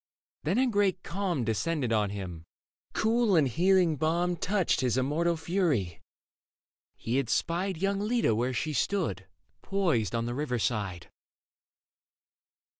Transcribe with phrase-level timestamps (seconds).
[0.45, 2.45] Then a great calm Descended on him:
[2.93, 6.01] cool and healing balm Touched his immortal fury.
[6.95, 9.27] He had spied Young Leda where she stood,
[9.61, 11.11] poised on the river side.